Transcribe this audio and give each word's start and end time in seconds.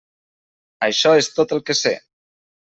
Això 0.87 1.11
és 1.19 1.29
tot 1.37 1.55
el 1.59 1.63
que 1.69 1.77
sé. 1.83 1.93